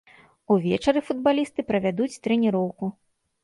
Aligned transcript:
Увечары 0.55 1.03
футбалісты 1.11 1.67
правядуць 1.69 2.11
трэніроўку. 2.27 2.95